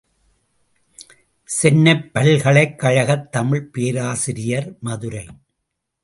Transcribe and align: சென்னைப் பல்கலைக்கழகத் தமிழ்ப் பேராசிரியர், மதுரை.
சென்னைப் 1.43 2.09
பல்கலைக்கழகத் 2.13 3.31
தமிழ்ப் 3.31 3.73
பேராசிரியர், 3.73 4.77
மதுரை. 4.79 5.27